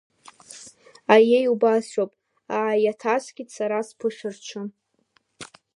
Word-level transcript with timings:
Аиеи, 1.13 1.45
убасшәоуп, 1.53 2.11
ааиаҭаскит 2.57 3.49
сара, 3.55 3.79
сԥышәырччо. 3.87 4.59